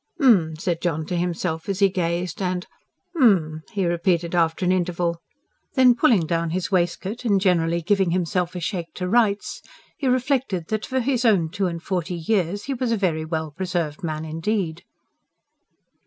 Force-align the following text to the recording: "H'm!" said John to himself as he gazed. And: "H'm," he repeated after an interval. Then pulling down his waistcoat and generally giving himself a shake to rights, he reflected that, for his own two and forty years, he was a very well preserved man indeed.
"H'm!" 0.19 0.55
said 0.57 0.81
John 0.81 1.05
to 1.05 1.15
himself 1.15 1.69
as 1.69 1.77
he 1.77 1.87
gazed. 1.87 2.41
And: 2.41 2.65
"H'm," 3.15 3.61
he 3.71 3.85
repeated 3.85 4.33
after 4.33 4.65
an 4.65 4.71
interval. 4.71 5.21
Then 5.75 5.93
pulling 5.93 6.25
down 6.25 6.49
his 6.49 6.71
waistcoat 6.71 7.23
and 7.23 7.39
generally 7.39 7.83
giving 7.83 8.09
himself 8.09 8.55
a 8.55 8.59
shake 8.59 8.95
to 8.95 9.07
rights, 9.07 9.61
he 9.97 10.07
reflected 10.07 10.69
that, 10.69 10.87
for 10.87 11.01
his 11.01 11.23
own 11.23 11.49
two 11.49 11.67
and 11.67 11.83
forty 11.83 12.15
years, 12.15 12.63
he 12.63 12.73
was 12.73 12.91
a 12.91 12.97
very 12.97 13.25
well 13.25 13.51
preserved 13.51 14.01
man 14.03 14.25
indeed. 14.25 14.83